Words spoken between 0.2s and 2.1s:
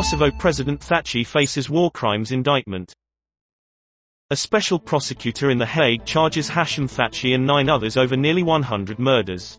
President Thaçi faces war